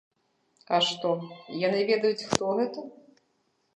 А 0.77 0.79
што, 0.87 1.11
яны 1.67 1.79
ведаюць, 1.93 2.27
хто 2.33 2.43
гэта? 2.61 2.79